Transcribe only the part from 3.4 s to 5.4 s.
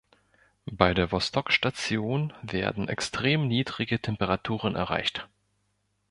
niedrige Temperaturen erreicht.